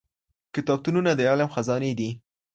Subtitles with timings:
[0.55, 2.09] کتابتونونه د علم خزانې دي.